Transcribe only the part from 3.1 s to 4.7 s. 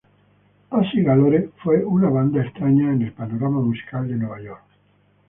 panorama musical de Nueva York.